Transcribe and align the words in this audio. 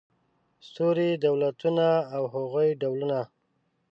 ستوري 0.67 1.09
دولتونه 1.25 1.85
او 2.15 2.23
د 2.27 2.29
هغوی 2.35 2.69
ډولونه 2.81 3.19